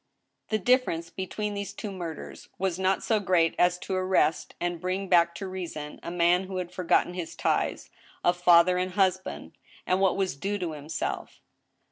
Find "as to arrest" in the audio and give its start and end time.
3.59-4.55